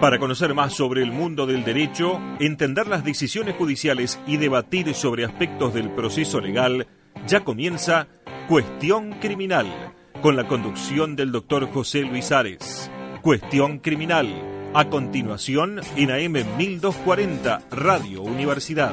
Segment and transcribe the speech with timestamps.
[0.00, 5.24] Para conocer más sobre el mundo del derecho, entender las decisiones judiciales y debatir sobre
[5.24, 6.86] aspectos del proceso legal,
[7.26, 8.08] ya comienza
[8.46, 9.66] Cuestión Criminal,
[10.20, 12.90] con la conducción del doctor José Luis Ares.
[13.22, 14.28] Cuestión Criminal,
[14.74, 18.92] a continuación en AM 1240, Radio Universidad.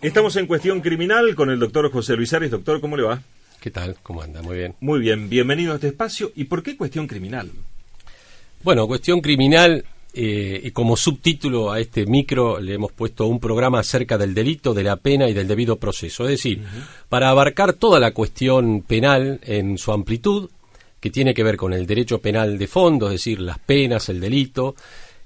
[0.00, 2.50] Estamos en Cuestión Criminal con el doctor José Luis Ares.
[2.50, 3.22] Doctor, ¿cómo le va?
[3.60, 3.96] ¿Qué tal?
[4.02, 4.40] ¿Cómo anda?
[4.40, 4.76] Muy bien.
[4.80, 6.32] Muy bien, bienvenido a este espacio.
[6.34, 7.50] ¿Y por qué Cuestión Criminal?
[8.62, 13.78] Bueno, cuestión criminal, eh, y como subtítulo a este micro le hemos puesto un programa
[13.78, 16.24] acerca del delito, de la pena y del debido proceso.
[16.24, 16.62] Es decir,
[17.08, 20.50] para abarcar toda la cuestión penal en su amplitud,
[21.00, 24.20] que tiene que ver con el derecho penal de fondo, es decir, las penas, el
[24.20, 24.74] delito,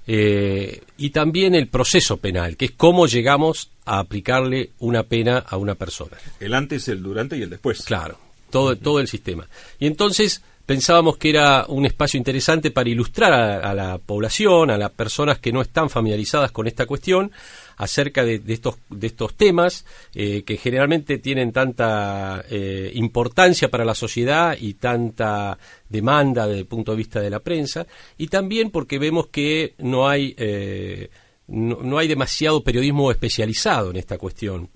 [0.07, 5.57] eh, y también el proceso penal, que es cómo llegamos a aplicarle una pena a
[5.57, 6.15] una persona.
[6.39, 7.83] El antes, el durante y el después.
[7.83, 8.17] Claro,
[8.49, 9.47] todo, todo el sistema.
[9.79, 14.91] Y entonces pensábamos que era un espacio interesante para ilustrar a, la población, a las
[14.91, 17.31] personas que no están familiarizadas con esta cuestión,
[17.77, 23.93] acerca de, estos, de estos temas eh, que generalmente tienen tanta eh, importancia para la
[23.95, 25.57] sociedad y tanta
[25.89, 27.85] demanda desde el punto de vista de la prensa,
[28.17, 31.09] y también porque vemos que no hay, eh,
[31.47, 34.69] no hay demasiado periodismo especializado en esta cuestión.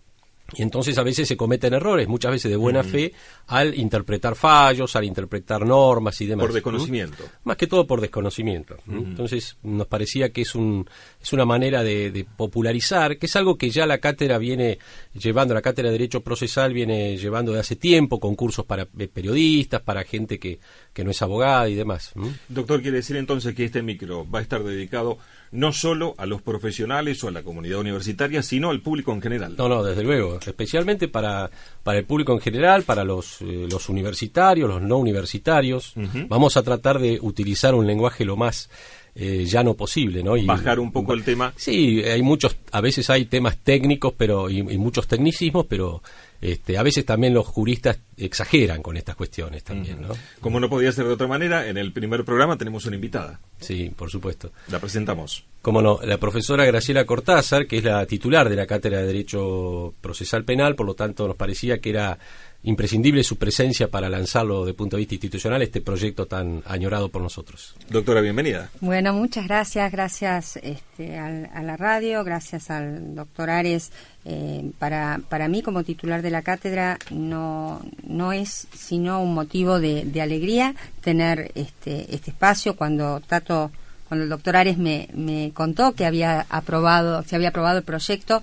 [0.56, 3.14] Y entonces a veces se cometen errores, muchas veces de buena fe,
[3.48, 6.46] al interpretar fallos, al interpretar normas y demás.
[6.46, 7.24] Por desconocimiento.
[7.24, 7.48] ¿Mm?
[7.48, 8.78] Más que todo por desconocimiento.
[8.88, 10.90] Entonces nos parecía que es, un,
[11.22, 14.80] es una manera de, de, popularizar, que es algo que ya la cátedra viene
[15.14, 20.04] llevando, la cátedra de Derecho Procesal viene llevando de hace tiempo, concursos para periodistas, para
[20.04, 20.60] gente que,
[20.94, 22.12] que no es abogada y demás.
[22.16, 22.28] ¿Mm?
[22.50, 25.18] Doctor, quiere decir entonces que este micro va a estar dedicado
[25.52, 29.56] no solo a los profesionales o a la comunidad universitaria, sino al público en general.
[29.58, 31.50] No, no, desde luego, especialmente para,
[31.84, 35.94] para el público en general, para los, eh, los universitarios, los no universitarios.
[35.96, 36.28] Uh -huh.
[36.28, 38.70] Vamos a tratar de utilizar un lenguaje lo más
[39.16, 40.38] eh, llano posible, ¿no?
[40.38, 41.54] Y, Bajar un poco el tema.
[41.56, 46.02] Sí, hay muchos, a veces hay temas técnicos, pero y, y muchos tecnicismos, pero
[46.42, 50.02] este, a veces también los juristas exageran con estas cuestiones también.
[50.02, 50.10] ¿no?
[50.40, 53.40] Como no podía ser de otra manera, en el primer programa tenemos una invitada.
[53.60, 54.52] Sí, por supuesto.
[54.70, 55.44] La presentamos.
[55.62, 59.94] Como no, la profesora Graciela Cortázar, que es la titular de la Cátedra de Derecho
[60.00, 62.18] Procesal Penal, por lo tanto nos parecía que era
[62.64, 67.22] imprescindible su presencia para lanzarlo de punto de vista institucional este proyecto tan añorado por
[67.22, 67.76] nosotros.
[67.90, 68.70] Doctora, bienvenida.
[68.82, 73.92] Bueno, muchas gracias, gracias este, al, a la radio, gracias al doctor Ares.
[74.26, 79.80] Eh, para, para mí, como titular de la cátedra, no, no es sino un motivo
[79.80, 83.72] de, de alegría tener este, este espacio cuando Tato
[84.10, 88.42] cuando el doctor Ares me, me contó que había aprobado, se había aprobado el proyecto,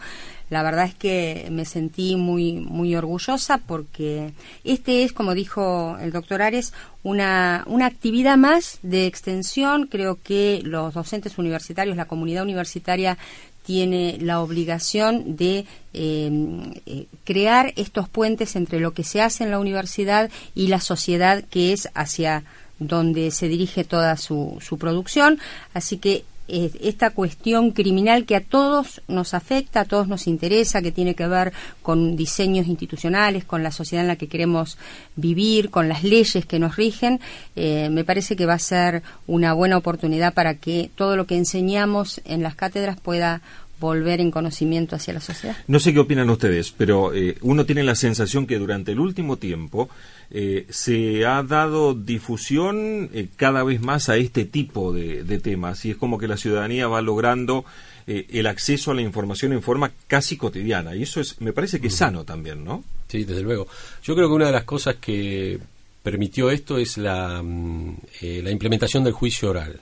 [0.49, 4.33] la verdad es que me sentí muy muy orgullosa porque
[4.63, 6.73] este es, como dijo el doctor Ares,
[7.03, 9.89] una, una actividad más de extensión.
[9.89, 13.19] Creo que los docentes universitarios, la comunidad universitaria
[13.65, 19.59] tiene la obligación de eh, crear estos puentes entre lo que se hace en la
[19.59, 22.45] universidad y la sociedad que es hacia
[22.79, 25.39] donde se dirige toda su, su producción.
[25.75, 30.81] Así que eh, esta cuestión criminal que a todos nos afecta, a todos nos interesa,
[30.81, 34.79] que tiene que ver con diseños institucionales, con la sociedad en la que queremos
[35.17, 37.21] vivir, con las leyes que nos rigen,
[37.57, 41.37] eh, me parece que va a ser una buena oportunidad para que todo lo que
[41.37, 43.43] enseñamos en las cátedras pueda
[43.81, 45.57] volver en conocimiento hacia la sociedad.
[45.67, 49.37] No sé qué opinan ustedes, pero eh, uno tiene la sensación que durante el último
[49.37, 49.89] tiempo
[50.31, 55.85] eh, se ha dado difusión eh, cada vez más a este tipo de, de, temas
[55.85, 57.65] y es como que la ciudadanía va logrando
[58.09, 61.81] eh, el acceso a la información en forma casi cotidiana y eso es, me parece
[61.81, 62.83] que es sano también, ¿no?
[63.07, 63.69] Sí, desde luego.
[64.03, 65.61] Yo creo que una de las cosas que
[66.03, 67.97] permitió esto es la, mm,
[68.43, 69.81] la implementación del juicio oral.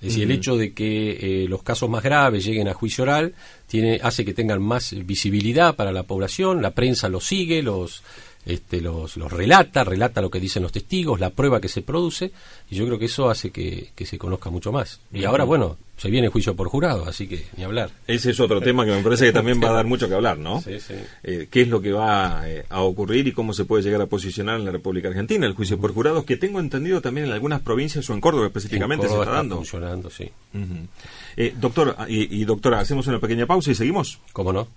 [0.00, 0.32] Es decir, uh -huh.
[0.32, 3.34] el hecho de que eh, los casos más graves lleguen a juicio oral
[3.66, 8.02] tiene, hace que tengan más visibilidad para la población, la prensa los sigue, los,
[8.46, 12.32] este, los, los relata, relata lo que dicen los testigos, la prueba que se produce,
[12.70, 15.00] y yo creo que eso hace que, que se conozca mucho más.
[15.12, 15.26] Y uh -huh.
[15.28, 17.90] ahora, bueno, se viene juicio por jurado, así que ni hablar.
[18.06, 20.38] Ese es otro tema que me parece que también va a dar mucho que hablar,
[20.38, 20.62] ¿no?
[20.62, 20.94] Sí, sí.
[21.22, 24.06] Eh, ¿Qué es lo que va eh, a ocurrir y cómo se puede llegar a
[24.06, 27.60] posicionar en la República Argentina el juicio por jurados, que tengo entendido también en algunas
[27.60, 29.56] provincias o en Córdoba específicamente en Córdoba se está, dando?
[29.56, 30.30] funcionando, sí.
[30.54, 30.88] Uh -huh.
[31.36, 34.20] eh, doctor y, y, doctora, hacemos una pequeña pausa y seguimos.
[34.32, 34.68] ¿Cómo no?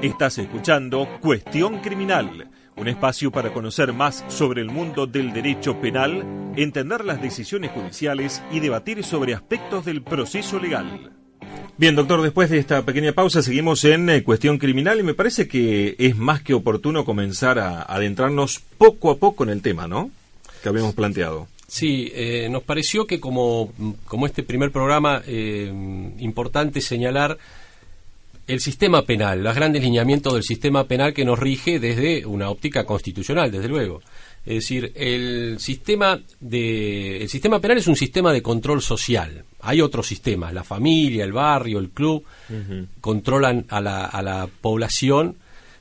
[0.00, 6.24] Estás escuchando Cuestión Criminal, un espacio para conocer más sobre el mundo del derecho penal,
[6.62, 11.12] entender las decisiones judiciales y debatir sobre aspectos del proceso legal.
[11.76, 15.46] Bien, doctor, después de esta pequeña pausa seguimos en eh, cuestión criminal y me parece
[15.46, 20.10] que es más que oportuno comenzar a adentrarnos poco a poco en el tema, ¿no?
[20.62, 21.46] Que habíamos planteado.
[21.68, 23.72] Sí, eh, nos pareció que como,
[24.06, 25.70] como este primer programa, eh,
[26.18, 27.38] importante señalar
[28.48, 32.84] el sistema penal, los grandes lineamientos del sistema penal que nos rige desde una óptica
[32.84, 34.00] constitucional, desde luego.
[34.48, 39.44] Es decir, el sistema de el sistema penal es un sistema de control social.
[39.60, 42.24] Hay otros sistemas, la familia, el barrio, el club
[43.02, 45.36] controlan a la, a la población,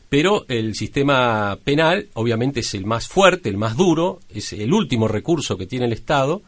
[0.10, 5.08] pero el sistema penal obviamente es el más fuerte, el más duro, es el último
[5.08, 6.42] recurso que tiene el Estado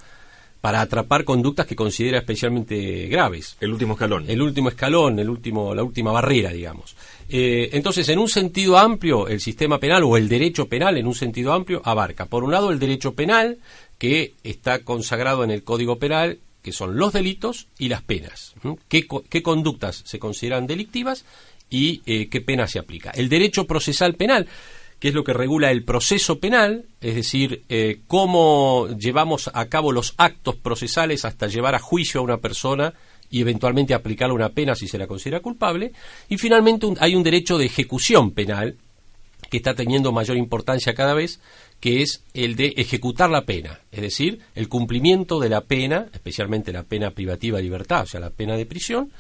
[0.62, 3.56] para atrapar conductas que considera especialmente graves.
[3.60, 4.26] El último escalón.
[4.28, 6.96] El último escalón, el último, la última barrera, digamos.
[7.30, 11.16] Eh, entonces, en un sentido amplio, el sistema penal o el derecho penal, en un
[11.16, 13.60] sentido amplio, abarca, por un lado, el derecho penal,
[13.98, 18.54] que está consagrado en el Código Penal, que son los delitos y las penas.
[18.88, 21.26] ¿Qué, qué, conductas se consideran delictivas
[21.70, 23.12] y eh, qué pena se aplica?
[23.12, 24.48] El derecho procesal penal,
[25.00, 29.92] que es lo que regula el proceso penal, es decir, eh, cómo llevamos a cabo
[29.92, 32.94] los actos procesales hasta llevar a juicio a una persona
[33.30, 35.94] y eventualmente aplicarle una pena si se la considera culpable.
[36.28, 38.76] Y finalmente hay un derecho de ejecución penal
[39.50, 41.40] que está teniendo mayor importancia cada vez,
[41.80, 46.74] que es el de ejecutar la pena, es decir, el cumplimiento de la pena, especialmente
[46.74, 49.12] la pena privativa de libertad, o sea, la pena de prisión,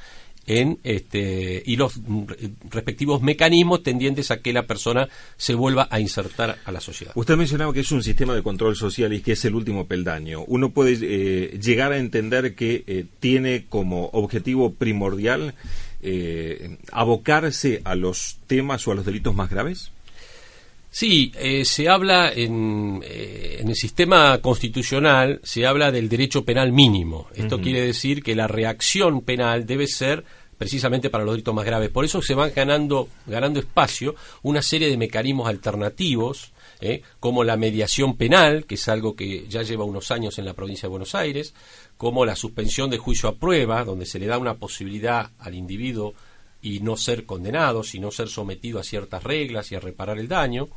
[0.49, 2.01] en este y los
[2.71, 5.07] respectivos mecanismos tendientes a que la persona
[5.37, 7.13] se vuelva a insertar a la sociedad.
[7.15, 10.43] Usted mencionaba que es un sistema de control social y que es el último peldaño.
[10.47, 15.53] Uno puede eh, llegar a entender que eh, tiene como objetivo primordial
[16.01, 19.91] eh, abocarse a los temas o a los delitos más graves.
[20.91, 21.31] Sí,
[21.63, 27.27] se habla en, en, el sistema constitucional, se habla del derecho penal mínimo.
[27.35, 30.25] Esto quiere decir que la reacción penal debe ser
[30.59, 31.89] precisamente para los delitos más graves.
[31.89, 36.51] Por eso se van ganando, ganando espacio una serie de mecanismos alternativos,
[36.81, 37.01] ¿eh?
[37.21, 40.87] como la mediación penal, que es algo que ya lleva unos años en la provincia
[40.87, 41.53] de Buenos Aires,
[41.95, 46.13] como la suspensión de juicio a prueba, donde se le da una posibilidad al individuo
[46.61, 50.67] y no ser condenado, sino ser sometido a ciertas reglas y a reparar el daño,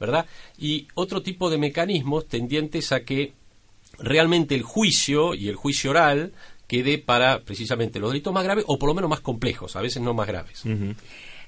[0.00, 0.26] ¿verdad?
[0.58, 3.32] Y otro tipo de mecanismos tendientes a que
[3.98, 6.32] realmente el juicio y el juicio oral
[6.66, 10.02] quede para precisamente los delitos más graves o por lo menos más complejos, a veces
[10.02, 10.62] no más graves.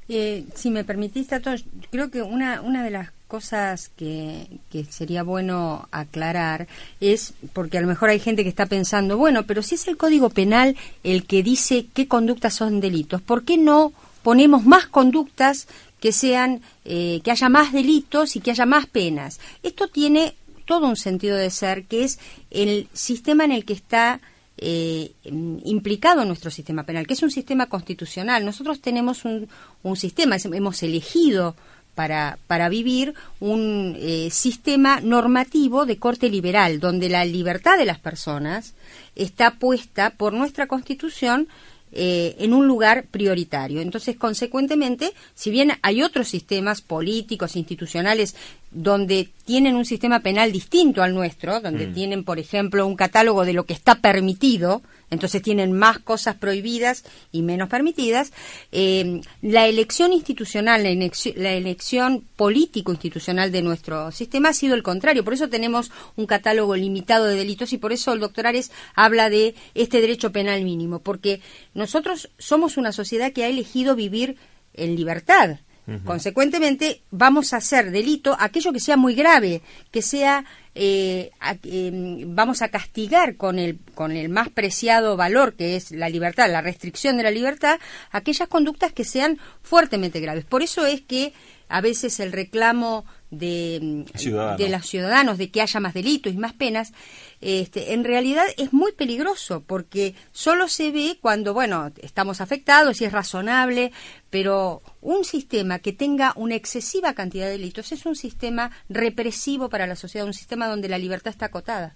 [0.08, 1.50] eh, si me permitís, Tato,
[1.90, 6.66] creo que una, una de las cosas que, que, sería bueno aclarar
[7.00, 9.96] es, porque a lo mejor hay gente que está pensando, bueno, pero si es el
[9.96, 13.92] Código Penal el que dice qué conductas son delitos, ¿por qué no
[14.24, 15.68] ponemos más conductas
[16.00, 19.38] que sean, eh, que haya más delitos y que haya más penas?
[19.62, 20.34] Esto tiene
[20.66, 22.18] todo un sentido de ser, que es
[22.50, 24.20] el sistema en el que está
[24.58, 28.44] eh, implicado nuestro sistema penal, que es un sistema constitucional.
[28.44, 29.48] Nosotros tenemos un,
[29.84, 31.54] un sistema, hemos elegido
[32.00, 37.98] para, para vivir un eh, sistema normativo de corte liberal, donde la libertad de las
[37.98, 38.72] personas
[39.16, 41.46] está puesta por nuestra Constitución
[41.92, 43.82] eh, en un lugar prioritario.
[43.82, 48.34] Entonces, consecuentemente, si bien hay otros sistemas políticos, institucionales,
[48.70, 51.94] donde tienen un sistema penal distinto al nuestro, donde mm.
[51.94, 57.04] tienen, por ejemplo, un catálogo de lo que está permitido, entonces tienen más cosas prohibidas
[57.32, 58.32] y menos permitidas.
[58.70, 65.24] Eh, la elección institucional, la, la elección político-institucional de nuestro sistema ha sido el contrario.
[65.24, 69.30] Por eso tenemos un catálogo limitado de delitos y por eso el doctor Ares habla
[69.30, 71.40] de este derecho penal mínimo, porque
[71.74, 74.36] nosotros somos una sociedad que ha elegido vivir
[74.74, 75.58] en libertad
[76.04, 80.44] Consecuentemente, vamos a hacer delito aquello que sea muy grave, que sea,
[80.74, 81.30] eh,
[81.64, 86.50] em, vamos a castigar con el, con el más preciado valor que es la libertad,
[86.50, 87.80] la restricción de la libertad,
[88.10, 90.44] aquellas conductas que sean fuertemente graves.
[90.44, 91.32] Por eso es que
[91.70, 94.04] a veces el reclamo de,
[94.58, 96.92] de los ciudadanos de que haya más delitos y más penas,
[97.40, 103.04] este, en realidad es muy peligroso porque solo se ve cuando, bueno, estamos afectados y
[103.04, 103.92] es razonable,
[104.30, 109.86] pero un sistema que tenga una excesiva cantidad de delitos es un sistema represivo para
[109.86, 111.94] la sociedad, un sistema donde la libertad está acotada.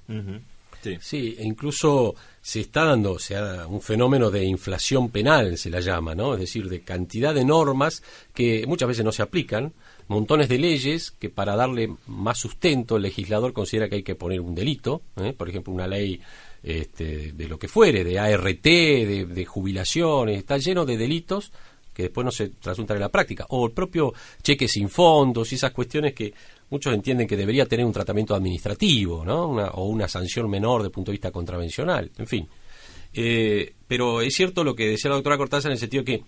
[0.84, 0.98] Sí.
[1.00, 6.14] sí, e incluso se está dando sea, un fenómeno de inflación penal, se la llama,
[6.14, 6.34] ¿no?
[6.34, 8.02] Es decir, de cantidad de normas
[8.34, 9.72] que muchas veces no se aplican,
[10.08, 14.40] montones de leyes que para darle más sustento el legislador considera que hay que poner
[14.40, 15.32] un delito, ¿eh?
[15.32, 16.20] por ejemplo, una ley
[16.62, 21.52] este, de lo que fuere, de ART, de, jubilaciones, está lleno de delitos
[21.92, 24.12] que después no se trasuntan en la práctica, o el propio
[24.42, 26.34] cheque sin fondos y esas cuestiones que
[26.70, 29.44] muchos entienden que debería tener un tratamiento administrativo, ¿no?
[29.44, 32.48] o una sanción menor desde el punto de vista contravencional, en fin.
[33.12, 36.22] Eh, pero es cierto lo que decía la doctora Cortázar en el sentido que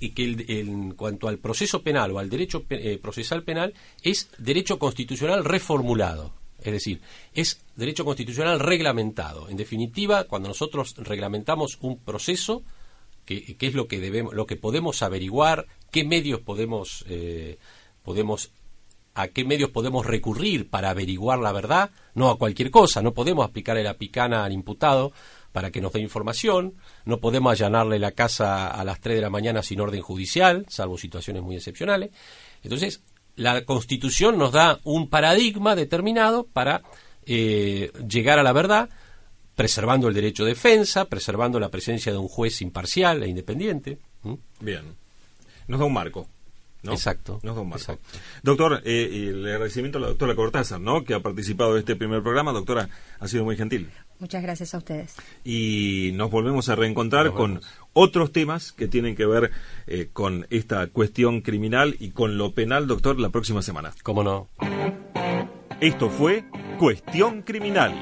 [0.00, 4.78] y que en cuanto al proceso penal o al derecho eh, procesal penal es derecho
[4.78, 6.32] constitucional reformulado.
[6.62, 7.00] Es decir,
[7.34, 9.48] es derecho constitucional reglamentado.
[9.48, 12.62] En definitiva, cuando nosotros reglamentamos un proceso,
[13.24, 17.58] que, es lo que debemos, lo que podemos averiguar, qué medios podemos, eh,
[18.02, 18.50] podemos
[19.18, 23.44] a qué medios podemos recurrir para averiguar la verdad, no a cualquier cosa, no podemos
[23.44, 25.12] aplicarle la picana al imputado
[25.50, 29.28] para que nos dé información, no podemos allanarle la casa a las 3 de la
[29.28, 32.10] mañana sin orden judicial, salvo situaciones muy excepcionales.
[32.62, 33.02] Entonces,
[33.34, 36.82] la Constitución nos da un paradigma determinado para
[37.26, 38.88] eh, llegar a la verdad,
[39.56, 43.98] preservando el derecho de defensa, preservando la presencia de un juez imparcial e independiente.
[44.60, 44.94] Bien.
[45.66, 46.28] Nos da un marco.
[46.84, 47.40] Exacto.
[47.42, 47.98] Nos da un marco.
[48.42, 51.04] Doctor, eh, el agradecimiento a la doctora Cortázar, ¿no?
[51.04, 52.52] que ha participado de este primer programa.
[52.52, 53.90] Doctora, ha sido muy gentil.
[54.20, 55.14] Muchas gracias a ustedes.
[55.44, 57.60] Y nos volvemos a reencontrar con
[57.92, 59.50] otros temas que tienen que ver
[59.86, 63.92] eh, con esta cuestión criminal y con lo penal, doctor, la próxima semana.
[64.02, 64.48] ¿Cómo no?
[65.80, 66.44] Esto fue
[66.78, 67.92] Cuestión Criminal,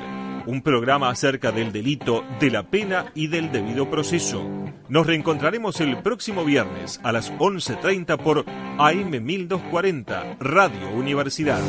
[0.46, 4.44] un programa acerca del delito, de la pena y del debido proceso.
[4.88, 8.44] Nos reencontraremos el próximo viernes a las 11.30 por
[8.78, 11.60] AM 1240, Radio Universidad.